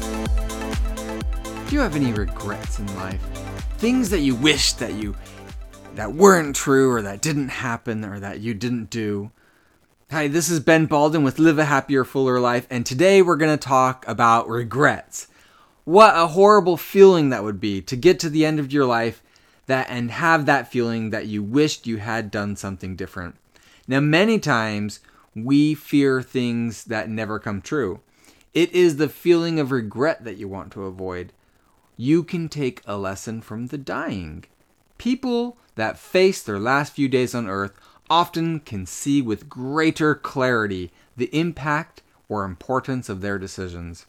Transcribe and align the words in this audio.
Do 0.00 1.74
you 1.74 1.80
have 1.80 1.96
any 1.96 2.12
regrets 2.12 2.78
in 2.78 2.86
life? 2.96 3.20
Things 3.78 4.10
that 4.10 4.20
you 4.20 4.34
wish 4.34 4.74
that 4.74 4.94
you 4.94 5.14
that 5.94 6.12
weren't 6.12 6.54
true 6.54 6.90
or 6.92 7.02
that 7.02 7.22
didn't 7.22 7.48
happen 7.48 8.04
or 8.04 8.20
that 8.20 8.40
you 8.40 8.54
didn't 8.54 8.90
do? 8.90 9.30
Hi, 10.10 10.28
this 10.28 10.48
is 10.48 10.60
Ben 10.60 10.86
Balden 10.86 11.24
with 11.24 11.38
Live 11.38 11.58
a 11.58 11.64
Happier, 11.64 12.04
Fuller 12.04 12.38
Life, 12.38 12.66
and 12.70 12.86
today 12.86 13.22
we're 13.22 13.36
going 13.36 13.58
to 13.58 13.68
talk 13.68 14.06
about 14.06 14.48
regrets. 14.48 15.26
What 15.84 16.14
a 16.16 16.28
horrible 16.28 16.76
feeling 16.76 17.30
that 17.30 17.42
would 17.42 17.60
be 17.60 17.82
to 17.82 17.96
get 17.96 18.20
to 18.20 18.30
the 18.30 18.46
end 18.46 18.60
of 18.60 18.72
your 18.72 18.84
life 18.84 19.22
that 19.66 19.88
and 19.90 20.10
have 20.12 20.46
that 20.46 20.70
feeling 20.70 21.10
that 21.10 21.26
you 21.26 21.42
wished 21.42 21.86
you 21.86 21.96
had 21.96 22.30
done 22.30 22.56
something 22.56 22.94
different. 22.94 23.34
Now, 23.88 24.00
many 24.00 24.38
times 24.38 25.00
we 25.34 25.74
fear 25.74 26.22
things 26.22 26.84
that 26.84 27.08
never 27.08 27.38
come 27.38 27.60
true. 27.60 28.00
It 28.56 28.72
is 28.72 28.96
the 28.96 29.10
feeling 29.10 29.60
of 29.60 29.70
regret 29.70 30.24
that 30.24 30.38
you 30.38 30.48
want 30.48 30.72
to 30.72 30.84
avoid 30.84 31.30
you 31.98 32.22
can 32.22 32.48
take 32.48 32.80
a 32.86 32.96
lesson 32.96 33.42
from 33.42 33.66
the 33.66 33.76
dying. 33.76 34.44
People 34.96 35.58
that 35.74 35.98
face 35.98 36.42
their 36.42 36.58
last 36.58 36.94
few 36.94 37.06
days 37.06 37.34
on 37.34 37.48
earth 37.48 37.78
often 38.08 38.60
can 38.60 38.86
see 38.86 39.20
with 39.20 39.50
greater 39.50 40.14
clarity 40.14 40.90
the 41.18 41.28
impact 41.38 42.00
or 42.30 42.44
importance 42.44 43.10
of 43.10 43.20
their 43.20 43.38
decisions. 43.38 44.06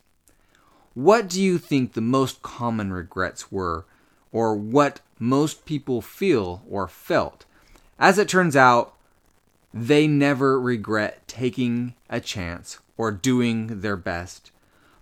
What 0.94 1.27
do 1.27 1.41
you 1.41 1.58
think 1.58 1.91
the 1.91 2.00
most 2.00 2.41
common 2.41 2.94
regrets 2.94 3.52
were, 3.52 3.84
or 4.31 4.55
what 4.55 5.02
most 5.20 5.66
people 5.66 6.02
feel 6.02 6.64
or 6.70 6.88
felt? 6.88 7.44
As 8.00 8.17
it 8.17 8.30
turns 8.30 8.55
out, 8.55 8.94
they 9.73 10.08
never 10.08 10.58
regret 10.58 11.27
taking 11.27 11.95
a 12.09 12.22
chance 12.22 12.80
or 12.98 13.12
doing 13.12 13.82
their 13.82 13.96
best. 13.96 14.52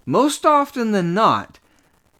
Most 0.06 0.46
often 0.46 0.92
than 0.92 1.14
not, 1.14 1.60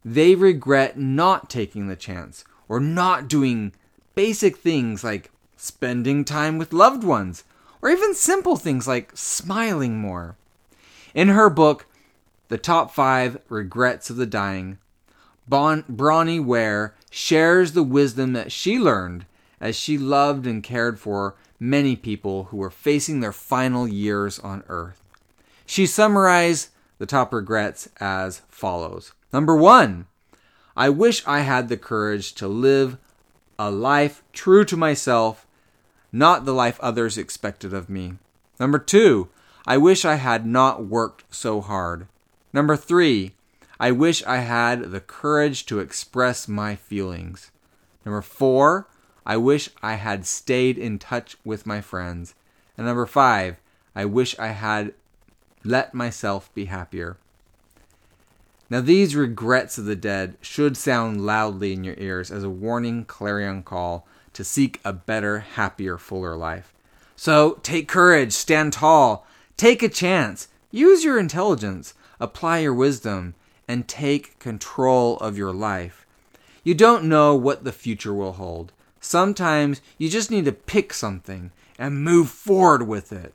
they 0.04 0.36
regret 0.36 0.98
not 0.98 1.50
taking 1.50 1.88
the 1.88 1.96
chance 1.96 2.46
or 2.68 2.80
not 2.80 3.28
doing 3.28 3.74
basic 4.16 4.58
things 4.58 5.04
like 5.04 5.32
spending 5.58 6.24
time 6.24 6.58
with 6.58 6.74
loved 6.74 7.04
ones 7.04 7.44
or 7.82 7.90
even 7.90 8.16
simple 8.16 8.56
things 8.56 8.88
like 8.88 9.12
smiling 9.16 9.98
more. 9.98 10.36
In 11.14 11.30
her 11.30 11.50
book, 11.50 11.86
The 12.48 12.58
Top 12.58 12.94
5 12.94 13.40
Regrets 13.50 14.10
of 14.10 14.16
the 14.16 14.26
Dying, 14.26 14.78
bon- 15.48 15.86
Bronnie 15.88 16.40
Ware 16.40 16.96
shares 17.10 17.72
the 17.72 17.84
wisdom 17.84 18.34
that 18.34 18.52
she 18.52 18.80
learned 18.80 19.26
as 19.62 19.76
she 19.76 19.98
loved 19.98 20.46
and 20.46 20.64
cared 20.64 21.00
for 21.00 21.36
many 21.60 21.96
people 21.96 22.46
who 22.46 22.58
were 22.58 22.70
facing 22.70 23.20
their 23.20 23.32
final 23.32 23.88
years 23.88 24.40
on 24.40 24.64
earth. 24.68 25.02
She 25.66 25.86
summarized 25.86 26.70
the 26.98 27.06
top 27.06 27.34
regrets 27.34 27.90
as 28.00 28.42
follows 28.50 29.14
Number 29.34 29.56
one, 29.56 30.08
I 30.78 30.90
wish 30.90 31.26
I 31.28 31.42
had 31.42 31.68
the 31.68 31.78
courage 31.78 32.34
to 32.36 32.48
live 32.48 32.98
a 33.60 33.70
life 33.70 34.24
true 34.32 34.64
to 34.66 34.78
myself, 34.78 35.46
not 36.12 36.46
the 36.46 36.54
life 36.54 36.80
others 36.80 37.18
expected 37.18 37.74
of 37.74 37.90
me. 37.90 38.14
Number 38.60 38.80
two, 38.80 39.30
I 39.68 39.78
wish 39.78 40.06
I 40.06 40.16
had 40.16 40.46
not 40.46 40.86
worked 40.86 41.24
so 41.34 41.60
hard. 41.60 42.08
Number 42.54 42.78
three, 42.78 43.34
I 43.80 43.92
wish 43.92 44.24
I 44.24 44.38
had 44.38 44.92
the 44.92 45.02
courage 45.02 45.66
to 45.66 45.80
express 45.80 46.48
my 46.48 46.76
feelings. 46.76 47.52
Number 48.06 48.22
four, 48.22 48.88
I 49.26 49.38
wish 49.38 49.70
I 49.82 49.96
had 49.96 50.26
stayed 50.26 50.78
in 50.78 51.00
touch 51.00 51.36
with 51.44 51.66
my 51.66 51.82
friends. 51.82 52.36
And 52.78 52.88
number 52.88 53.06
five, 53.06 53.60
I 53.96 54.06
wish 54.06 54.38
I 54.40 54.48
had 54.48 54.94
let 55.66 55.94
myself 55.94 56.54
be 56.54 56.66
happier. 56.66 57.18
Now, 58.70 58.82
these 58.82 59.16
regrets 59.16 59.78
of 59.78 59.86
the 59.86 59.96
dead 59.96 60.38
should 60.42 60.76
sound 60.76 61.26
loudly 61.26 61.74
in 61.74 61.84
your 61.84 61.96
ears 61.98 62.32
as 62.32 62.44
a 62.44 62.50
warning 62.50 63.06
clarion 63.06 63.62
call 63.64 64.08
to 64.34 64.44
seek 64.44 64.82
a 64.84 64.92
better, 64.92 65.40
happier, 65.40 65.98
fuller 65.98 66.36
life. 66.36 66.74
So 67.16 67.60
take 67.64 67.88
courage, 67.88 68.34
stand 68.34 68.74
tall, 68.74 69.26
take 69.56 69.84
a 69.84 69.90
chance, 69.90 70.48
use 70.72 71.04
your 71.04 71.20
intelligence, 71.20 71.94
apply 72.20 72.60
your 72.60 72.74
wisdom, 72.74 73.36
and 73.68 73.88
take 73.88 74.38
control 74.40 75.18
of 75.18 75.38
your 75.38 75.54
life. 75.54 76.06
You 76.64 76.74
don't 76.74 77.06
know 77.06 77.36
what 77.36 77.64
the 77.64 77.72
future 77.72 78.14
will 78.14 78.34
hold. 78.34 78.72
Sometimes 79.00 79.82
you 79.98 80.10
just 80.10 80.32
need 80.32 80.46
to 80.46 80.52
pick 80.52 80.92
something 80.92 81.52
and 81.78 82.04
move 82.04 82.30
forward 82.30 82.88
with 82.88 83.14
it. 83.14 83.34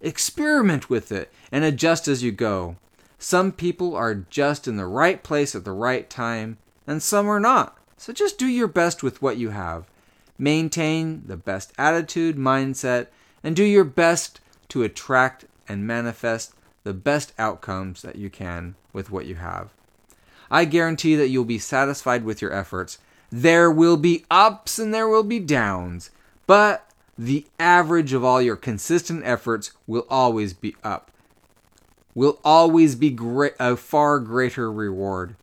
Experiment 0.00 0.88
with 0.88 1.10
it 1.10 1.32
and 1.50 1.64
adjust 1.64 2.08
as 2.08 2.22
you 2.22 2.32
go. 2.32 2.76
Some 3.18 3.50
people 3.50 3.96
are 3.96 4.14
just 4.14 4.68
in 4.68 4.76
the 4.76 4.86
right 4.86 5.22
place 5.22 5.54
at 5.54 5.64
the 5.64 5.72
right 5.72 6.08
time, 6.08 6.58
and 6.86 7.02
some 7.02 7.28
are 7.28 7.40
not. 7.40 7.76
So 7.96 8.12
just 8.12 8.38
do 8.38 8.46
your 8.46 8.68
best 8.68 9.02
with 9.02 9.20
what 9.20 9.38
you 9.38 9.50
have. 9.50 9.86
Maintain 10.38 11.24
the 11.26 11.36
best 11.36 11.72
attitude, 11.76 12.36
mindset, 12.36 13.08
and 13.42 13.56
do 13.56 13.64
your 13.64 13.84
best 13.84 14.40
to 14.68 14.84
attract 14.84 15.46
and 15.68 15.86
manifest 15.86 16.54
the 16.84 16.94
best 16.94 17.32
outcomes 17.38 18.02
that 18.02 18.16
you 18.16 18.30
can 18.30 18.76
with 18.92 19.10
what 19.10 19.26
you 19.26 19.34
have. 19.34 19.70
I 20.50 20.64
guarantee 20.64 21.16
that 21.16 21.28
you'll 21.28 21.44
be 21.44 21.58
satisfied 21.58 22.24
with 22.24 22.40
your 22.40 22.52
efforts. 22.52 22.98
There 23.30 23.70
will 23.70 23.96
be 23.96 24.24
ups 24.30 24.78
and 24.78 24.94
there 24.94 25.08
will 25.08 25.24
be 25.24 25.40
downs, 25.40 26.10
but 26.46 26.87
the 27.18 27.46
average 27.58 28.12
of 28.12 28.24
all 28.24 28.40
your 28.40 28.56
consistent 28.56 29.22
efforts 29.24 29.72
will 29.86 30.06
always 30.08 30.52
be 30.52 30.76
up 30.84 31.10
will 32.18 32.40
always 32.44 32.96
be 32.96 33.10
great, 33.10 33.54
a 33.60 33.76
far 33.76 34.18
greater 34.18 34.72
reward. 34.72 35.36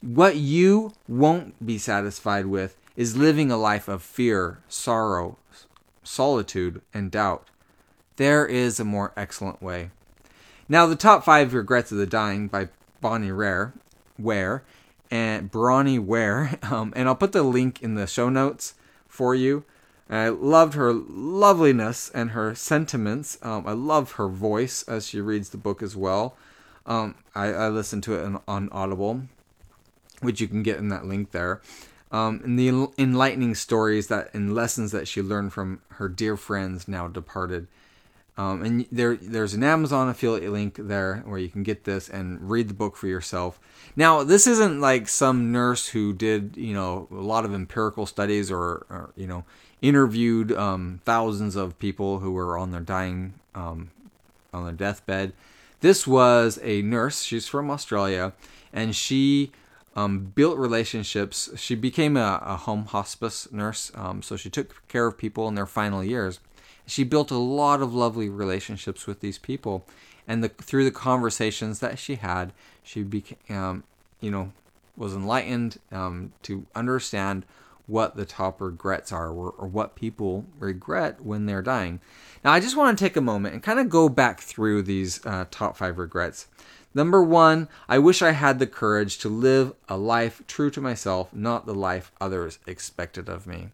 What 0.00 0.36
you 0.36 0.94
won't 1.06 1.66
be 1.66 1.76
satisfied 1.76 2.46
with 2.46 2.74
is 2.96 3.18
living 3.18 3.50
a 3.50 3.58
life 3.58 3.86
of 3.86 4.02
fear, 4.02 4.60
sorrow, 4.66 5.36
solitude, 6.02 6.80
and 6.94 7.10
doubt. 7.10 7.48
There 8.16 8.46
is 8.46 8.80
a 8.80 8.84
more 8.84 9.12
excellent 9.14 9.60
way. 9.60 9.90
Now, 10.70 10.86
the 10.86 10.96
top 10.96 11.22
five 11.22 11.52
regrets 11.52 11.92
of 11.92 11.98
the 11.98 12.06
dying 12.06 12.48
by 12.48 12.68
Bonnie 13.02 13.30
Rare, 13.30 13.74
Ware, 14.18 14.62
and 15.10 15.50
Bronnie 15.50 15.98
Ware, 15.98 16.58
um, 16.62 16.94
and 16.96 17.08
I'll 17.08 17.14
put 17.14 17.32
the 17.32 17.42
link 17.42 17.82
in 17.82 17.94
the 17.94 18.06
show 18.06 18.30
notes 18.30 18.72
for 19.06 19.34
you. 19.34 19.64
I 20.10 20.28
loved 20.28 20.74
her 20.74 20.92
loveliness 20.92 22.10
and 22.12 22.32
her 22.32 22.54
sentiments. 22.54 23.38
Um, 23.42 23.64
I 23.66 23.72
love 23.72 24.12
her 24.12 24.28
voice 24.28 24.82
as 24.88 25.06
she 25.06 25.20
reads 25.20 25.50
the 25.50 25.56
book 25.56 25.82
as 25.82 25.94
well. 25.94 26.36
Um, 26.84 27.14
I, 27.34 27.46
I 27.52 27.68
listened 27.68 28.02
to 28.04 28.14
it 28.14 28.24
on, 28.24 28.42
on, 28.48 28.68
Audible, 28.72 29.22
which 30.20 30.40
you 30.40 30.48
can 30.48 30.64
get 30.64 30.78
in 30.78 30.88
that 30.88 31.06
link 31.06 31.30
there. 31.30 31.60
Um, 32.10 32.40
and 32.42 32.58
the 32.58 32.88
enlightening 32.98 33.54
stories 33.54 34.08
that 34.08 34.34
and 34.34 34.52
lessons 34.52 34.90
that 34.90 35.06
she 35.06 35.22
learned 35.22 35.52
from 35.52 35.80
her 35.90 36.08
dear 36.08 36.36
friends 36.36 36.88
now 36.88 37.06
departed. 37.06 37.68
Um, 38.36 38.64
and 38.64 38.86
there, 38.90 39.16
there's 39.16 39.54
an 39.54 39.62
Amazon 39.62 40.08
affiliate 40.08 40.50
link 40.50 40.76
there 40.76 41.22
where 41.26 41.38
you 41.38 41.48
can 41.48 41.62
get 41.62 41.84
this 41.84 42.08
and 42.08 42.50
read 42.50 42.68
the 42.68 42.74
book 42.74 42.96
for 42.96 43.06
yourself. 43.06 43.60
Now, 43.94 44.24
this 44.24 44.46
isn't 44.46 44.80
like 44.80 45.08
some 45.08 45.52
nurse 45.52 45.88
who 45.88 46.12
did, 46.12 46.56
you 46.56 46.74
know, 46.74 47.06
a 47.10 47.14
lot 47.16 47.44
of 47.44 47.54
empirical 47.54 48.06
studies 48.06 48.50
or, 48.50 48.86
or 48.88 49.12
you 49.14 49.26
know, 49.26 49.44
interviewed 49.82 50.52
um, 50.52 51.00
thousands 51.04 51.56
of 51.56 51.78
people 51.78 52.18
who 52.18 52.32
were 52.32 52.58
on 52.58 52.70
their 52.70 52.80
dying, 52.80 53.34
um, 53.54 53.90
on 54.52 54.64
their 54.64 54.74
deathbed. 54.74 55.32
This 55.80 56.06
was 56.06 56.58
a 56.62 56.82
nurse. 56.82 57.22
She's 57.22 57.48
from 57.48 57.70
Australia, 57.70 58.32
and 58.72 58.94
she 58.94 59.50
um, 59.96 60.32
built 60.34 60.58
relationships. 60.58 61.50
She 61.56 61.74
became 61.74 62.16
a, 62.16 62.40
a 62.44 62.56
home 62.56 62.86
hospice 62.86 63.50
nurse, 63.50 63.90
um, 63.94 64.22
so 64.22 64.36
she 64.36 64.50
took 64.50 64.86
care 64.88 65.06
of 65.06 65.16
people 65.16 65.48
in 65.48 65.54
their 65.54 65.66
final 65.66 66.04
years. 66.04 66.40
She 66.86 67.04
built 67.04 67.30
a 67.30 67.36
lot 67.36 67.80
of 67.80 67.94
lovely 67.94 68.28
relationships 68.28 69.06
with 69.06 69.20
these 69.20 69.38
people, 69.38 69.86
and 70.28 70.44
the, 70.44 70.48
through 70.48 70.84
the 70.84 70.90
conversations 70.90 71.80
that 71.80 71.98
she 71.98 72.16
had, 72.16 72.52
she 72.82 73.02
became, 73.02 73.38
um, 73.48 73.84
you 74.20 74.30
know, 74.30 74.52
was 74.96 75.14
enlightened 75.14 75.78
um, 75.90 76.32
to 76.42 76.66
understand 76.74 77.46
what 77.90 78.14
the 78.14 78.24
top 78.24 78.60
regrets 78.60 79.10
are 79.10 79.30
or, 79.30 79.50
or, 79.50 79.66
what 79.66 79.96
people 79.96 80.46
regret 80.58 81.20
when 81.20 81.46
they're 81.46 81.60
dying. 81.60 82.00
Now, 82.44 82.52
I 82.52 82.60
just 82.60 82.76
want 82.76 82.96
to 82.96 83.04
take 83.04 83.16
a 83.16 83.20
moment 83.20 83.54
and 83.54 83.62
kind 83.62 83.80
of 83.80 83.88
go 83.88 84.08
back 84.08 84.40
through 84.40 84.82
these 84.82 85.24
uh, 85.26 85.46
top 85.50 85.76
five 85.76 85.98
regrets. 85.98 86.46
Number 86.94 87.22
one, 87.22 87.68
I 87.88 87.98
wish 87.98 88.22
I 88.22 88.30
had 88.30 88.58
the 88.58 88.66
courage 88.66 89.18
to 89.18 89.28
live 89.28 89.74
a 89.88 89.96
life 89.96 90.42
true 90.46 90.70
to 90.70 90.80
myself, 90.80 91.32
not 91.32 91.66
the 91.66 91.74
life 91.74 92.12
others 92.20 92.58
expected 92.66 93.28
of 93.28 93.46
me. 93.46 93.68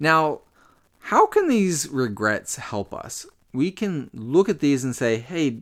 Now, 0.00 0.40
how 1.00 1.26
can 1.26 1.48
these 1.48 1.88
regrets 1.88 2.56
help 2.56 2.92
us? 2.92 3.26
We 3.52 3.70
can 3.70 4.10
look 4.12 4.48
at 4.48 4.60
these 4.60 4.84
and 4.84 4.94
say, 4.94 5.18
hey, 5.18 5.58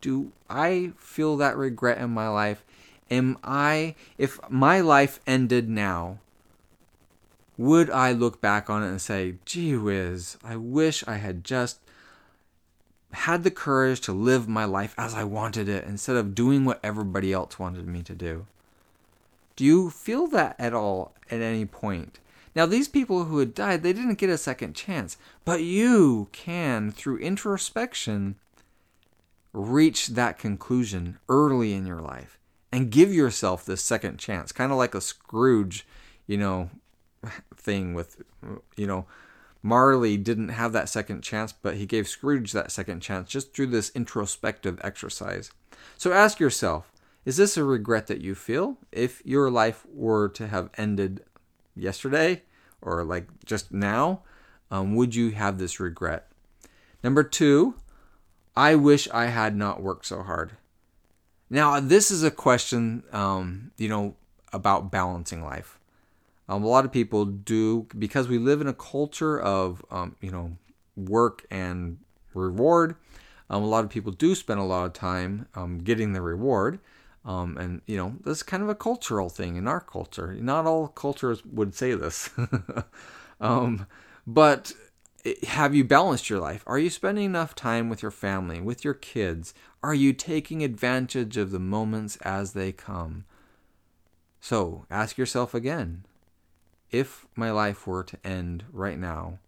do 0.00 0.32
I 0.48 0.92
feel 0.98 1.36
that 1.36 1.56
regret 1.56 1.98
in 1.98 2.10
my 2.10 2.28
life? 2.28 2.64
Am 3.10 3.38
I, 3.42 3.94
if 4.18 4.38
my 4.48 4.80
life 4.80 5.20
ended 5.26 5.68
now, 5.68 6.18
would 7.60 7.90
I 7.90 8.12
look 8.12 8.40
back 8.40 8.70
on 8.70 8.82
it 8.82 8.88
and 8.88 9.02
say, 9.02 9.34
gee 9.44 9.76
whiz, 9.76 10.38
I 10.42 10.56
wish 10.56 11.04
I 11.06 11.16
had 11.16 11.44
just 11.44 11.78
had 13.12 13.44
the 13.44 13.50
courage 13.50 14.00
to 14.00 14.12
live 14.12 14.48
my 14.48 14.64
life 14.64 14.94
as 14.96 15.12
I 15.12 15.24
wanted 15.24 15.68
it 15.68 15.84
instead 15.84 16.16
of 16.16 16.34
doing 16.34 16.64
what 16.64 16.80
everybody 16.82 17.34
else 17.34 17.58
wanted 17.58 17.86
me 17.86 18.02
to 18.04 18.14
do? 18.14 18.46
Do 19.56 19.66
you 19.66 19.90
feel 19.90 20.26
that 20.28 20.56
at 20.58 20.72
all 20.72 21.12
at 21.30 21.42
any 21.42 21.66
point? 21.66 22.18
Now, 22.54 22.64
these 22.64 22.88
people 22.88 23.24
who 23.24 23.40
had 23.40 23.54
died, 23.54 23.82
they 23.82 23.92
didn't 23.92 24.14
get 24.14 24.30
a 24.30 24.38
second 24.38 24.74
chance, 24.74 25.18
but 25.44 25.62
you 25.62 26.28
can, 26.32 26.90
through 26.90 27.18
introspection, 27.18 28.36
reach 29.52 30.06
that 30.06 30.38
conclusion 30.38 31.18
early 31.28 31.74
in 31.74 31.84
your 31.84 32.00
life 32.00 32.38
and 32.72 32.90
give 32.90 33.12
yourself 33.12 33.66
this 33.66 33.82
second 33.82 34.16
chance, 34.18 34.50
kind 34.50 34.72
of 34.72 34.78
like 34.78 34.94
a 34.94 35.00
Scrooge, 35.02 35.86
you 36.26 36.38
know, 36.38 36.70
thing 37.56 37.94
with, 37.94 38.22
you 38.76 38.86
know, 38.86 39.06
Marley 39.62 40.16
didn't 40.16 40.48
have 40.50 40.72
that 40.72 40.88
second 40.88 41.22
chance, 41.22 41.52
but 41.52 41.76
he 41.76 41.84
gave 41.84 42.08
Scrooge 42.08 42.52
that 42.52 42.72
second 42.72 43.00
chance 43.00 43.28
just 43.28 43.54
through 43.54 43.66
this 43.66 43.90
introspective 43.90 44.80
exercise. 44.82 45.50
So 45.98 46.12
ask 46.12 46.40
yourself 46.40 46.92
is 47.26 47.36
this 47.36 47.56
a 47.58 47.64
regret 47.64 48.06
that 48.06 48.22
you 48.22 48.34
feel 48.34 48.78
if 48.90 49.24
your 49.26 49.50
life 49.50 49.84
were 49.92 50.28
to 50.30 50.48
have 50.48 50.70
ended 50.78 51.22
yesterday 51.76 52.42
or 52.80 53.04
like 53.04 53.28
just 53.44 53.72
now? 53.72 54.22
Um, 54.70 54.94
would 54.94 55.14
you 55.14 55.32
have 55.32 55.58
this 55.58 55.80
regret? 55.80 56.30
Number 57.02 57.22
two, 57.22 57.74
I 58.56 58.74
wish 58.74 59.08
I 59.10 59.26
had 59.26 59.56
not 59.56 59.82
worked 59.82 60.06
so 60.06 60.22
hard. 60.22 60.52
Now, 61.50 61.80
this 61.80 62.10
is 62.10 62.22
a 62.22 62.30
question, 62.30 63.02
um, 63.12 63.72
you 63.76 63.88
know, 63.88 64.14
about 64.52 64.92
balancing 64.92 65.42
life. 65.42 65.79
Um, 66.50 66.64
a 66.64 66.66
lot 66.66 66.84
of 66.84 66.90
people 66.90 67.24
do 67.26 67.86
because 67.96 68.26
we 68.26 68.36
live 68.36 68.60
in 68.60 68.66
a 68.66 68.74
culture 68.74 69.40
of 69.40 69.84
um, 69.88 70.16
you 70.20 70.32
know 70.32 70.56
work 70.96 71.46
and 71.48 71.98
reward. 72.34 72.96
Um, 73.48 73.62
a 73.62 73.66
lot 73.66 73.84
of 73.84 73.90
people 73.90 74.10
do 74.10 74.34
spend 74.34 74.58
a 74.58 74.64
lot 74.64 74.84
of 74.84 74.92
time 74.92 75.46
um, 75.54 75.78
getting 75.78 76.12
the 76.12 76.20
reward, 76.20 76.80
um, 77.24 77.56
and 77.56 77.82
you 77.86 77.96
know 77.96 78.16
this 78.24 78.38
is 78.38 78.42
kind 78.42 78.64
of 78.64 78.68
a 78.68 78.74
cultural 78.74 79.28
thing 79.28 79.54
in 79.54 79.68
our 79.68 79.80
culture. 79.80 80.34
Not 80.34 80.66
all 80.66 80.88
cultures 80.88 81.44
would 81.46 81.72
say 81.72 81.94
this, 81.94 82.30
um, 83.40 83.86
but 84.26 84.72
have 85.46 85.72
you 85.72 85.84
balanced 85.84 86.28
your 86.28 86.40
life? 86.40 86.64
Are 86.66 86.80
you 86.80 86.90
spending 86.90 87.26
enough 87.26 87.54
time 87.54 87.88
with 87.88 88.02
your 88.02 88.10
family, 88.10 88.60
with 88.60 88.84
your 88.84 88.94
kids? 88.94 89.54
Are 89.84 89.94
you 89.94 90.12
taking 90.12 90.64
advantage 90.64 91.36
of 91.36 91.52
the 91.52 91.60
moments 91.60 92.16
as 92.22 92.54
they 92.54 92.72
come? 92.72 93.24
So 94.40 94.84
ask 94.90 95.16
yourself 95.16 95.54
again 95.54 96.06
if 96.90 97.26
my 97.36 97.50
life 97.50 97.86
were 97.86 98.04
to 98.04 98.18
end 98.24 98.64
right 98.72 98.98
now, 98.98 99.38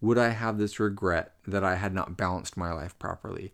would 0.00 0.18
I 0.18 0.28
have 0.28 0.58
this 0.58 0.78
regret 0.78 1.34
that 1.46 1.64
I 1.64 1.74
had 1.76 1.92
not 1.92 2.16
balanced 2.16 2.56
my 2.56 2.72
life 2.72 2.98
properly? 2.98 3.52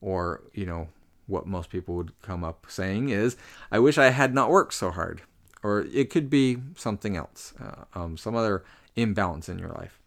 Or, 0.00 0.42
you 0.52 0.66
know, 0.66 0.88
what 1.26 1.46
most 1.46 1.70
people 1.70 1.96
would 1.96 2.20
come 2.22 2.44
up 2.44 2.66
saying 2.68 3.08
is, 3.08 3.36
I 3.72 3.78
wish 3.78 3.98
I 3.98 4.10
had 4.10 4.34
not 4.34 4.50
worked 4.50 4.74
so 4.74 4.90
hard. 4.90 5.22
Or 5.62 5.80
it 5.92 6.10
could 6.10 6.30
be 6.30 6.58
something 6.76 7.16
else, 7.16 7.54
uh, 7.60 7.84
um, 7.98 8.16
some 8.16 8.36
other 8.36 8.64
imbalance 8.94 9.48
in 9.48 9.58
your 9.58 9.70
life. 9.70 9.98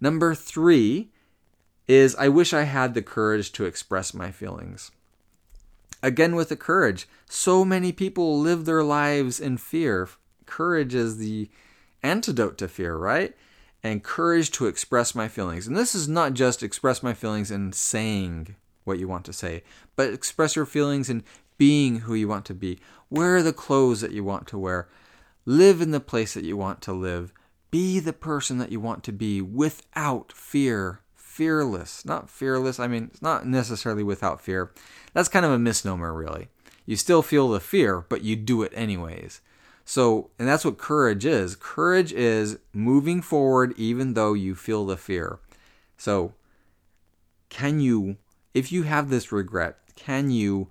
Number 0.00 0.34
three 0.34 1.10
is, 1.88 2.14
I 2.16 2.28
wish 2.28 2.52
I 2.52 2.62
had 2.62 2.94
the 2.94 3.02
courage 3.02 3.50
to 3.52 3.64
express 3.64 4.14
my 4.14 4.30
feelings. 4.30 4.92
Again, 6.02 6.36
with 6.36 6.50
the 6.50 6.56
courage, 6.56 7.08
so 7.28 7.64
many 7.64 7.92
people 7.92 8.38
live 8.38 8.64
their 8.64 8.84
lives 8.84 9.40
in 9.40 9.56
fear. 9.56 10.08
Courage 10.46 10.94
is 10.94 11.18
the 11.18 11.50
antidote 12.02 12.58
to 12.58 12.68
fear, 12.68 12.96
right? 12.96 13.34
And 13.82 14.04
courage 14.04 14.50
to 14.52 14.66
express 14.66 15.14
my 15.14 15.28
feelings. 15.28 15.66
And 15.66 15.76
this 15.76 15.94
is 15.94 16.08
not 16.08 16.34
just 16.34 16.62
express 16.62 17.02
my 17.02 17.14
feelings 17.14 17.50
in 17.50 17.72
saying 17.72 18.56
what 18.84 18.98
you 18.98 19.08
want 19.08 19.24
to 19.26 19.32
say, 19.32 19.62
but 19.96 20.12
express 20.12 20.56
your 20.56 20.66
feelings 20.66 21.08
in 21.08 21.24
being 21.58 22.00
who 22.00 22.14
you 22.14 22.28
want 22.28 22.44
to 22.46 22.54
be. 22.54 22.78
Wear 23.10 23.42
the 23.42 23.52
clothes 23.52 24.00
that 24.00 24.12
you 24.12 24.24
want 24.24 24.46
to 24.48 24.58
wear. 24.58 24.88
Live 25.44 25.80
in 25.80 25.90
the 25.90 26.00
place 26.00 26.34
that 26.34 26.44
you 26.44 26.56
want 26.56 26.80
to 26.82 26.92
live. 26.92 27.32
Be 27.70 28.00
the 28.00 28.12
person 28.12 28.58
that 28.58 28.72
you 28.72 28.80
want 28.80 29.04
to 29.04 29.12
be 29.12 29.40
without 29.40 30.32
fear. 30.32 31.00
Fearless. 31.14 32.04
Not 32.04 32.28
fearless. 32.28 32.80
I 32.80 32.86
mean, 32.86 33.10
it's 33.10 33.22
not 33.22 33.46
necessarily 33.46 34.02
without 34.02 34.40
fear. 34.40 34.72
That's 35.12 35.28
kind 35.28 35.46
of 35.46 35.52
a 35.52 35.58
misnomer, 35.58 36.12
really. 36.12 36.48
You 36.86 36.96
still 36.96 37.22
feel 37.22 37.48
the 37.48 37.60
fear, 37.60 38.04
but 38.08 38.22
you 38.22 38.36
do 38.36 38.62
it 38.62 38.72
anyways. 38.74 39.40
So, 39.90 40.30
and 40.38 40.46
that's 40.46 40.64
what 40.64 40.78
courage 40.78 41.26
is. 41.26 41.56
Courage 41.56 42.12
is 42.12 42.58
moving 42.72 43.20
forward 43.20 43.74
even 43.76 44.14
though 44.14 44.34
you 44.34 44.54
feel 44.54 44.86
the 44.86 44.96
fear. 44.96 45.40
So, 45.96 46.32
can 47.48 47.80
you, 47.80 48.16
if 48.54 48.70
you 48.70 48.84
have 48.84 49.10
this 49.10 49.32
regret, 49.32 49.78
can 49.96 50.30
you 50.30 50.68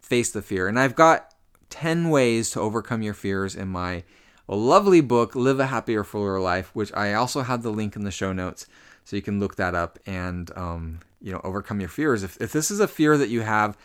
face 0.00 0.30
the 0.30 0.42
fear? 0.42 0.68
And 0.68 0.78
I've 0.78 0.94
got 0.94 1.34
10 1.70 2.08
ways 2.08 2.50
to 2.50 2.60
overcome 2.60 3.02
your 3.02 3.14
fears 3.14 3.56
in 3.56 3.66
my 3.66 4.04
lovely 4.46 5.00
book, 5.00 5.34
Live 5.34 5.58
a 5.58 5.66
Happier, 5.66 6.04
Fuller 6.04 6.38
Life, 6.38 6.70
which 6.72 6.92
I 6.92 7.14
also 7.14 7.42
have 7.42 7.64
the 7.64 7.72
link 7.72 7.96
in 7.96 8.04
the 8.04 8.12
show 8.12 8.32
notes. 8.32 8.66
So 9.04 9.16
you 9.16 9.22
can 9.22 9.40
look 9.40 9.56
that 9.56 9.74
up 9.74 9.98
and, 10.06 10.56
um, 10.56 11.00
you 11.20 11.32
know, 11.32 11.40
overcome 11.42 11.80
your 11.80 11.88
fears. 11.88 12.22
If, 12.22 12.40
if 12.40 12.52
this 12.52 12.70
is 12.70 12.78
a 12.78 12.86
fear 12.86 13.18
that 13.18 13.28
you 13.28 13.40
have, 13.40 13.76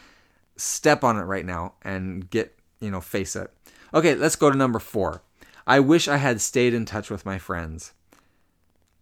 step 0.55 1.03
on 1.03 1.17
it 1.17 1.23
right 1.23 1.47
now 1.47 1.73
and 1.81 2.29
get, 2.29 2.55
you 2.79 2.91
know, 2.91 3.01
face 3.01 3.35
it. 3.35 3.51
Okay, 3.93 4.15
let's 4.15 4.35
go 4.35 4.51
to 4.51 4.57
number 4.57 4.79
four. 4.79 5.21
I 5.65 5.79
wish 5.79 6.07
I 6.07 6.17
had 6.17 6.41
stayed 6.41 6.73
in 6.73 6.85
touch 6.85 7.09
with 7.09 7.25
my 7.25 7.37
friends. 7.37 7.93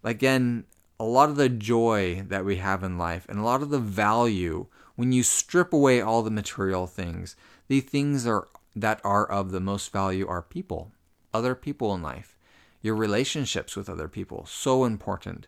Again, 0.03 0.65
a 0.99 1.03
lot 1.03 1.29
of 1.29 1.35
the 1.35 1.49
joy 1.49 2.23
that 2.27 2.45
we 2.45 2.57
have 2.57 2.83
in 2.83 2.97
life 2.97 3.25
and 3.27 3.39
a 3.39 3.43
lot 3.43 3.61
of 3.61 3.69
the 3.69 3.79
value 3.79 4.67
when 4.95 5.11
you 5.11 5.23
strip 5.23 5.73
away 5.73 6.01
all 6.01 6.21
the 6.21 6.31
material 6.31 6.87
things, 6.87 7.35
the 7.67 7.81
things 7.81 8.25
are 8.25 8.47
that 8.75 8.99
are 9.03 9.25
of 9.25 9.51
the 9.51 9.59
most 9.59 9.91
value 9.91 10.27
are 10.27 10.41
people, 10.41 10.91
other 11.33 11.55
people 11.55 11.93
in 11.93 12.01
life, 12.01 12.35
your 12.81 12.95
relationships 12.95 13.75
with 13.75 13.89
other 13.89 14.07
people, 14.07 14.45
so 14.45 14.83
important. 14.83 15.47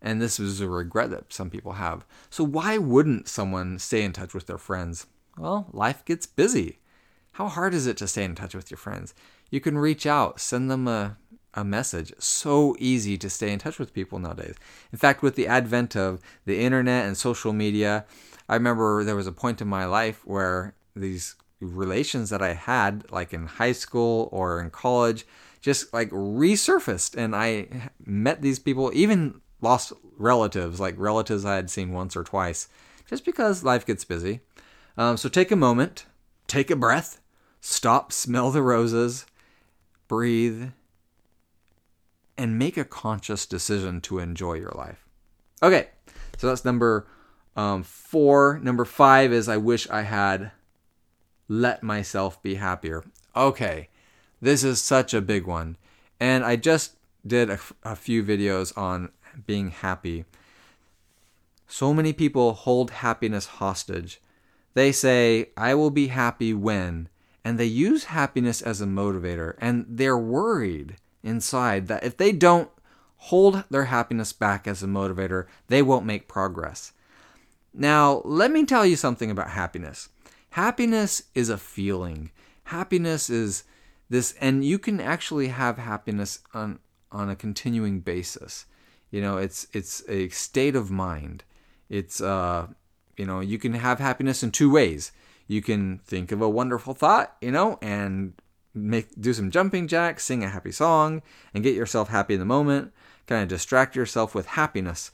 And 0.00 0.20
this 0.20 0.38
is 0.38 0.60
a 0.60 0.68
regret 0.68 1.10
that 1.10 1.32
some 1.32 1.50
people 1.50 1.72
have. 1.72 2.04
So 2.30 2.44
why 2.44 2.78
wouldn't 2.78 3.28
someone 3.28 3.78
stay 3.78 4.02
in 4.02 4.12
touch 4.12 4.34
with 4.34 4.46
their 4.46 4.58
friends? 4.58 5.06
Well, 5.36 5.66
life 5.72 6.04
gets 6.04 6.26
busy. 6.26 6.78
How 7.32 7.48
hard 7.48 7.72
is 7.72 7.86
it 7.86 7.96
to 7.96 8.06
stay 8.06 8.24
in 8.24 8.34
touch 8.34 8.54
with 8.54 8.70
your 8.70 8.78
friends? 8.78 9.14
You 9.50 9.60
can 9.60 9.78
reach 9.78 10.06
out, 10.06 10.38
send 10.38 10.70
them 10.70 10.86
a, 10.86 11.16
a 11.54 11.64
message. 11.64 12.12
So 12.18 12.76
easy 12.78 13.16
to 13.16 13.30
stay 13.30 13.52
in 13.52 13.58
touch 13.58 13.78
with 13.78 13.94
people 13.94 14.18
nowadays. 14.18 14.56
In 14.92 14.98
fact, 14.98 15.22
with 15.22 15.34
the 15.34 15.46
advent 15.46 15.96
of 15.96 16.20
the 16.44 16.60
internet 16.60 17.06
and 17.06 17.16
social 17.16 17.54
media, 17.54 18.04
I 18.50 18.54
remember 18.54 19.02
there 19.02 19.16
was 19.16 19.26
a 19.26 19.32
point 19.32 19.62
in 19.62 19.68
my 19.68 19.86
life 19.86 20.26
where 20.26 20.74
these 20.94 21.36
relations 21.60 22.28
that 22.28 22.42
I 22.42 22.52
had, 22.52 23.10
like 23.10 23.32
in 23.32 23.46
high 23.46 23.72
school 23.72 24.28
or 24.30 24.60
in 24.60 24.68
college, 24.68 25.26
just 25.62 25.90
like 25.94 26.10
resurfaced. 26.10 27.16
And 27.16 27.34
I 27.34 27.90
met 28.04 28.42
these 28.42 28.58
people, 28.58 28.90
even 28.92 29.40
lost 29.62 29.94
relatives, 30.18 30.80
like 30.80 30.96
relatives 30.98 31.46
I 31.46 31.54
had 31.54 31.70
seen 31.70 31.92
once 31.92 32.14
or 32.14 32.24
twice, 32.24 32.68
just 33.08 33.24
because 33.24 33.64
life 33.64 33.86
gets 33.86 34.04
busy. 34.04 34.40
Um, 34.98 35.16
so 35.16 35.30
take 35.30 35.50
a 35.50 35.56
moment, 35.56 36.04
take 36.46 36.70
a 36.70 36.76
breath, 36.76 37.20
Stop, 37.64 38.12
smell 38.12 38.50
the 38.50 38.60
roses, 38.60 39.24
breathe, 40.08 40.70
and 42.36 42.58
make 42.58 42.76
a 42.76 42.84
conscious 42.84 43.46
decision 43.46 44.00
to 44.00 44.18
enjoy 44.18 44.54
your 44.54 44.72
life. 44.72 45.06
Okay, 45.62 45.86
so 46.36 46.48
that's 46.48 46.64
number 46.64 47.06
um, 47.54 47.84
four. 47.84 48.58
Number 48.60 48.84
five 48.84 49.32
is 49.32 49.48
I 49.48 49.58
wish 49.58 49.88
I 49.88 50.02
had 50.02 50.50
let 51.46 51.84
myself 51.84 52.42
be 52.42 52.56
happier. 52.56 53.04
Okay, 53.36 53.88
this 54.40 54.64
is 54.64 54.82
such 54.82 55.14
a 55.14 55.20
big 55.20 55.46
one. 55.46 55.76
And 56.18 56.44
I 56.44 56.56
just 56.56 56.96
did 57.24 57.48
a, 57.48 57.60
a 57.84 57.94
few 57.94 58.24
videos 58.24 58.76
on 58.76 59.10
being 59.46 59.70
happy. 59.70 60.24
So 61.68 61.94
many 61.94 62.12
people 62.12 62.54
hold 62.54 62.90
happiness 62.90 63.46
hostage. 63.46 64.20
They 64.74 64.90
say, 64.90 65.50
I 65.56 65.74
will 65.76 65.90
be 65.90 66.08
happy 66.08 66.52
when, 66.52 67.08
and 67.44 67.58
they 67.58 67.64
use 67.64 68.04
happiness 68.04 68.62
as 68.62 68.80
a 68.80 68.86
motivator 68.86 69.54
and 69.58 69.84
they're 69.88 70.18
worried 70.18 70.96
inside 71.22 71.88
that 71.88 72.04
if 72.04 72.16
they 72.16 72.32
don't 72.32 72.70
hold 73.16 73.64
their 73.70 73.86
happiness 73.86 74.32
back 74.32 74.66
as 74.66 74.82
a 74.82 74.86
motivator, 74.86 75.46
they 75.68 75.82
won't 75.82 76.06
make 76.06 76.28
progress. 76.28 76.92
Now, 77.72 78.20
let 78.24 78.50
me 78.50 78.64
tell 78.64 78.84
you 78.84 78.96
something 78.96 79.30
about 79.30 79.50
happiness. 79.50 80.08
Happiness 80.50 81.22
is 81.34 81.48
a 81.48 81.56
feeling. 81.56 82.30
Happiness 82.64 83.30
is 83.30 83.64
this 84.10 84.34
and 84.40 84.64
you 84.64 84.78
can 84.78 85.00
actually 85.00 85.48
have 85.48 85.78
happiness 85.78 86.40
on 86.52 86.78
on 87.10 87.30
a 87.30 87.36
continuing 87.36 88.00
basis. 88.00 88.66
You 89.10 89.20
know, 89.20 89.38
it's 89.38 89.66
it's 89.72 90.02
a 90.08 90.28
state 90.28 90.76
of 90.76 90.90
mind. 90.90 91.44
It's 91.88 92.20
uh 92.20 92.68
you 93.16 93.26
know, 93.26 93.40
you 93.40 93.58
can 93.58 93.74
have 93.74 93.98
happiness 93.98 94.42
in 94.42 94.50
two 94.50 94.70
ways 94.70 95.12
you 95.52 95.60
can 95.60 95.98
think 95.98 96.32
of 96.32 96.40
a 96.40 96.48
wonderful 96.48 96.94
thought, 96.94 97.36
you 97.40 97.50
know, 97.50 97.78
and 97.82 98.32
make 98.74 99.20
do 99.20 99.34
some 99.34 99.50
jumping 99.50 99.86
jacks, 99.86 100.24
sing 100.24 100.42
a 100.42 100.48
happy 100.48 100.72
song, 100.72 101.20
and 101.52 101.62
get 101.62 101.74
yourself 101.74 102.08
happy 102.08 102.34
in 102.34 102.40
the 102.40 102.46
moment. 102.46 102.92
Kind 103.26 103.42
of 103.42 103.48
distract 103.48 103.94
yourself 103.94 104.34
with 104.34 104.46
happiness. 104.46 105.10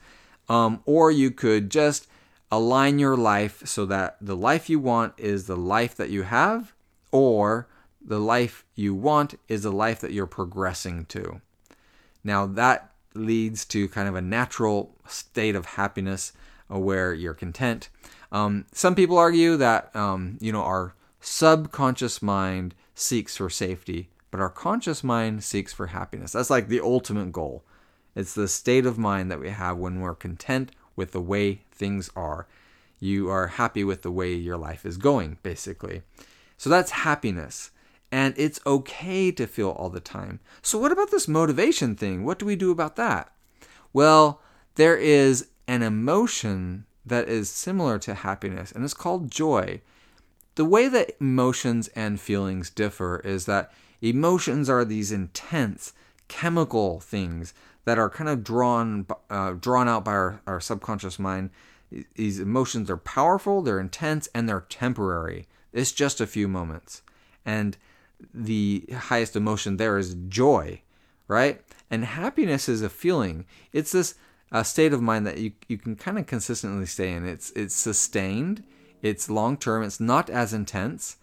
Um, 0.49 0.81
or 0.87 1.11
you 1.11 1.31
could 1.33 1.71
just 1.71 2.07
align 2.51 2.99
your 2.99 3.17
life 3.17 3.67
so 3.67 3.85
that 3.87 4.17
the 4.21 4.37
life 4.37 4.71
you 4.71 4.79
want 4.79 5.13
is 5.19 5.47
the 5.47 5.57
life 5.57 5.97
that 5.97 6.09
you 6.09 6.23
have, 6.23 6.73
or 7.11 7.69
the 8.01 8.21
life 8.21 8.65
you 8.75 8.95
want 8.95 9.35
is 9.49 9.65
the 9.65 9.73
life 9.73 10.01
that 10.01 10.13
you're 10.13 10.27
progressing 10.27 11.05
to. 11.07 11.41
Now, 12.23 12.47
that 12.47 12.93
leads 13.15 13.65
to 13.67 13.89
kind 13.89 14.09
of 14.09 14.15
a 14.15 14.23
natural 14.23 14.95
state 15.07 15.57
of 15.57 15.67
happiness 15.67 16.33
uh, 16.73 16.79
where 16.79 17.13
you're 17.13 17.35
content. 17.35 17.89
Um, 18.31 18.67
some 18.73 18.95
people 18.95 19.19
argue 19.19 19.57
that, 19.57 19.95
um, 19.97 20.39
you 20.41 20.53
know, 20.53 20.63
our 20.63 20.95
subconscious 21.21 22.23
mind 22.23 22.75
seeks 22.95 23.37
for 23.37 23.51
safety, 23.51 24.11
but 24.31 24.41
our 24.41 24.51
conscious 24.51 25.03
mind 25.03 25.45
seeks 25.45 25.73
for 25.73 25.89
happiness. 25.89 26.33
That's 26.33 26.51
like 26.51 26.69
the 26.69 26.81
ultimate 26.81 27.33
goal. 27.33 27.65
It's 28.15 28.35
the 28.35 28.49
state 28.49 28.85
of 28.85 28.99
mind 28.99 29.31
that 29.31 29.41
we 29.41 29.51
have 29.51 29.77
when 29.77 30.01
we're 30.01 30.15
content 30.15 30.73
with 30.97 31.13
the 31.13 31.21
way 31.21 31.63
things 31.71 32.11
are. 32.17 32.47
You 33.01 33.31
are 33.31 33.47
happy 33.47 33.85
with 33.85 34.03
the 34.03 34.11
way 34.11 34.35
your 34.35 34.57
life 34.57 34.85
is 34.85 34.97
going, 34.97 35.39
basically. 35.43 36.03
So 36.57 36.69
that's 36.69 36.91
happiness. 36.91 37.71
And 38.11 38.35
it's 38.37 38.61
okay 38.67 39.31
to 39.33 39.47
feel 39.47 39.71
all 39.71 39.91
the 39.91 40.01
time. 40.01 40.41
So, 40.63 40.79
what 40.79 40.93
about 40.93 41.11
this 41.11 41.29
motivation 41.29 41.95
thing? 41.95 42.25
What 42.25 42.39
do 42.39 42.47
we 42.47 42.57
do 42.57 42.71
about 42.71 42.97
that? 42.97 43.31
Well, 43.93 44.41
there 44.77 44.97
is 44.97 45.49
an 45.67 45.83
emotion 45.83 46.87
that 47.09 47.29
is 47.29 47.51
similar 47.51 47.99
to 48.01 48.15
happiness, 48.15 48.73
and 48.73 48.85
it's 48.85 48.95
called 48.95 49.31
joy. 49.31 49.81
The 50.55 50.65
way 50.65 50.89
that 50.89 51.17
emotions 51.21 51.89
and 51.89 52.21
feelings 52.21 52.71
differ 52.71 53.21
is 53.25 53.47
that 53.47 53.73
emotions 54.01 54.69
are 54.69 54.85
these 54.85 55.13
intense 55.13 55.93
chemical 56.29 57.01
things 57.01 57.55
that 57.85 57.99
are 57.99 58.11
kind 58.11 58.29
of 58.29 58.45
drawn 58.45 59.07
uh, 59.31 59.53
drawn 59.53 59.89
out 59.89 60.05
by 60.05 60.13
our, 60.13 60.43
our 60.47 60.61
subconscious 60.61 61.19
mind. 61.19 61.51
These 62.15 62.39
emotions 62.39 62.91
are 62.91 62.99
powerful, 62.99 63.63
they're 63.63 63.81
intense, 63.81 64.29
and 64.35 64.49
they're 64.49 64.67
temporary. 64.69 65.47
It's 65.73 65.93
just 65.93 66.21
a 66.21 66.27
few 66.27 66.49
moments. 66.49 67.03
And 67.47 67.79
the 68.35 68.85
highest 68.93 69.37
emotion 69.37 69.77
there 69.77 69.97
is 69.97 70.17
joy, 70.29 70.83
right? 71.29 71.63
And 71.91 72.05
happiness 72.05 72.69
is 72.69 72.83
a 72.83 72.91
feeling. 72.91 73.47
It's 73.73 73.93
this 73.93 74.17
uh, 74.51 74.63
state 74.63 74.93
of 74.93 75.03
mind 75.03 75.27
that 75.27 75.39
you, 75.39 75.53
you 75.69 75.79
can 75.79 75.97
kind 75.97 76.19
of 76.19 76.27
consistently 76.27 76.87
stay 76.87 77.13
in. 77.13 77.27
It's 77.27 77.51
it's 77.53 77.75
sustained, 77.75 78.65
it's 79.03 79.31
long 79.31 79.57
term, 79.57 79.83
it's 79.83 80.01
not 80.01 80.31
as 80.31 80.53
intense. 80.53 81.17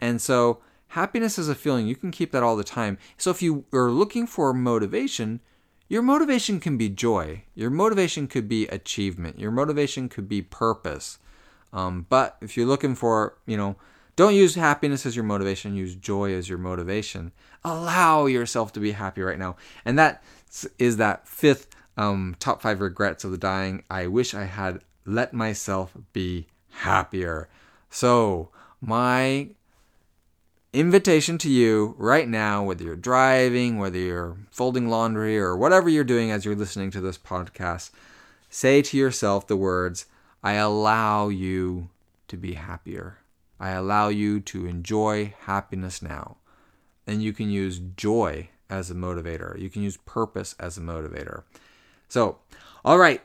And 0.00 0.20
so 0.20 0.60
happiness 0.88 1.38
is 1.38 1.48
a 1.48 1.54
feeling. 1.54 1.86
You 1.86 1.96
can 1.96 2.10
keep 2.10 2.32
that 2.32 2.42
all 2.42 2.56
the 2.56 2.64
time. 2.64 2.98
So 3.16 3.30
if 3.30 3.42
you 3.42 3.64
are 3.72 3.90
looking 3.90 4.26
for 4.26 4.52
motivation, 4.52 5.40
your 5.88 6.02
motivation 6.02 6.60
can 6.60 6.76
be 6.76 6.88
joy. 6.88 7.44
Your 7.54 7.70
motivation 7.70 8.28
could 8.28 8.48
be 8.48 8.66
achievement. 8.68 9.38
Your 9.38 9.50
motivation 9.50 10.08
could 10.08 10.28
be 10.28 10.40
purpose. 10.40 11.18
Um, 11.72 12.06
but 12.08 12.36
if 12.40 12.56
you're 12.56 12.66
looking 12.66 12.94
for, 12.94 13.38
you 13.46 13.56
know, 13.56 13.76
don't 14.16 14.34
use 14.34 14.54
happiness 14.54 15.06
as 15.06 15.16
your 15.16 15.24
motivation, 15.24 15.74
use 15.74 15.94
joy 15.94 16.34
as 16.34 16.48
your 16.48 16.58
motivation. 16.58 17.32
Allow 17.64 18.26
yourself 18.26 18.72
to 18.74 18.80
be 18.80 18.92
happy 18.92 19.22
right 19.22 19.38
now. 19.38 19.56
And 19.84 19.98
that 19.98 20.22
is 20.78 20.96
that 20.96 21.26
fifth 21.26 21.68
um, 21.96 22.36
top 22.38 22.62
five 22.62 22.80
regrets 22.80 23.24
of 23.24 23.30
the 23.30 23.38
dying. 23.38 23.84
I 23.90 24.06
wish 24.06 24.34
I 24.34 24.44
had 24.44 24.80
let 25.04 25.32
myself 25.32 25.92
be 26.12 26.46
happier. 26.70 27.48
So, 27.90 28.50
my 28.80 29.48
invitation 30.72 31.36
to 31.38 31.50
you 31.50 31.94
right 31.98 32.28
now, 32.28 32.62
whether 32.62 32.84
you're 32.84 32.96
driving, 32.96 33.78
whether 33.78 33.98
you're 33.98 34.36
folding 34.50 34.88
laundry, 34.88 35.38
or 35.38 35.56
whatever 35.56 35.88
you're 35.88 36.04
doing 36.04 36.30
as 36.30 36.44
you're 36.44 36.54
listening 36.54 36.90
to 36.92 37.00
this 37.00 37.18
podcast, 37.18 37.90
say 38.48 38.82
to 38.82 38.96
yourself 38.96 39.46
the 39.46 39.56
words, 39.56 40.06
I 40.42 40.54
allow 40.54 41.28
you 41.28 41.90
to 42.28 42.36
be 42.36 42.54
happier. 42.54 43.18
I 43.58 43.70
allow 43.70 44.08
you 44.08 44.40
to 44.40 44.66
enjoy 44.66 45.34
happiness 45.40 46.00
now. 46.00 46.36
And 47.06 47.22
you 47.22 47.32
can 47.32 47.50
use 47.50 47.80
joy 47.96 48.48
as 48.70 48.90
a 48.90 48.94
motivator. 48.94 49.60
You 49.60 49.68
can 49.68 49.82
use 49.82 49.96
purpose 49.98 50.54
as 50.58 50.78
a 50.78 50.80
motivator. 50.80 51.42
So, 52.10 52.38
all 52.84 52.98
right, 52.98 53.22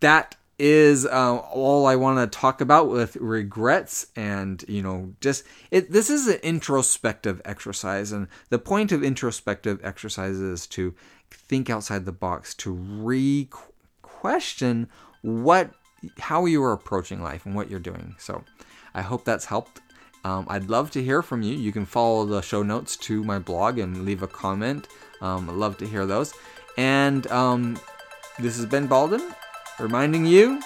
that 0.00 0.36
is 0.58 1.04
uh, 1.06 1.36
all 1.36 1.86
I 1.86 1.96
want 1.96 2.18
to 2.18 2.26
talk 2.38 2.60
about 2.60 2.88
with 2.88 3.14
regrets 3.16 4.06
and 4.16 4.64
you 4.66 4.82
know 4.82 5.14
just 5.20 5.44
it 5.70 5.92
this 5.92 6.10
is 6.10 6.26
an 6.26 6.40
introspective 6.42 7.40
exercise 7.44 8.10
and 8.10 8.26
the 8.48 8.58
point 8.58 8.90
of 8.90 9.04
introspective 9.04 9.78
exercises 9.84 10.40
is 10.40 10.66
to 10.66 10.96
think 11.30 11.70
outside 11.70 12.06
the 12.06 12.12
box 12.12 12.54
to 12.54 12.72
re-question 12.72 13.68
what 15.22 15.70
how 16.18 16.46
you 16.46 16.62
are 16.62 16.72
approaching 16.72 17.22
life 17.22 17.46
and 17.46 17.54
what 17.54 17.70
you're 17.70 17.80
doing. 17.80 18.14
So 18.18 18.44
I 18.94 19.02
hope 19.02 19.24
that's 19.24 19.44
helped. 19.46 19.80
Um, 20.24 20.46
I'd 20.48 20.68
love 20.68 20.90
to 20.92 21.02
hear 21.02 21.22
from 21.22 21.42
you. 21.42 21.54
You 21.54 21.72
can 21.72 21.86
follow 21.86 22.24
the 22.24 22.40
show 22.40 22.62
notes 22.62 22.96
to 22.98 23.22
my 23.24 23.38
blog 23.38 23.78
and 23.78 24.04
leave 24.04 24.22
a 24.22 24.26
comment. 24.26 24.88
Um, 25.20 25.48
I'd 25.48 25.56
love 25.56 25.78
to 25.78 25.86
hear 25.86 26.06
those. 26.06 26.34
And 26.76 27.26
um, 27.28 27.78
this 28.38 28.56
has 28.56 28.66
been 28.66 28.88
Balden 28.88 29.34
reminding 29.78 30.26
you 30.26 30.60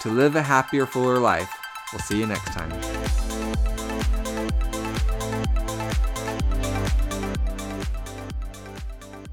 to 0.00 0.08
live 0.08 0.36
a 0.36 0.42
happier, 0.42 0.86
fuller 0.86 1.18
life. 1.18 1.50
We'll 1.92 2.00
see 2.00 2.18
you 2.18 2.26
next 2.26 2.52
time. 2.52 3.25